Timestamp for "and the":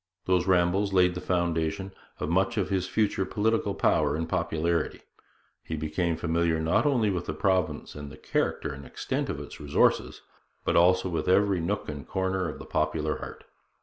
7.93-8.17